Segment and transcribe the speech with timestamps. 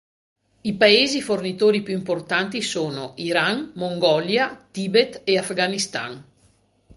[0.63, 6.23] I paesi fornitori più importanti sono: Iran, Mongolia, Tibet, e Afghanistan.